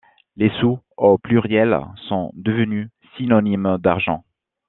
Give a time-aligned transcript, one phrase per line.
[0.35, 4.23] Les sous, au pluriel, sont devenus synonyme d'argent.